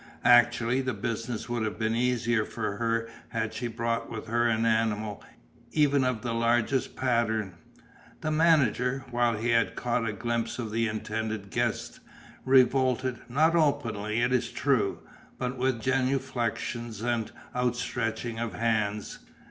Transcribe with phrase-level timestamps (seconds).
[0.25, 4.65] Actually, the business would have been easier for her had she brought with her an
[4.65, 5.23] animal,
[5.73, 7.53] even of the largest pattern.
[8.21, 11.99] The manager, when he had caught a glimpse of the intended guest,
[12.45, 15.01] revolted; not openly, it is true,
[15.37, 19.19] but with genuflexions and outstretching of hands.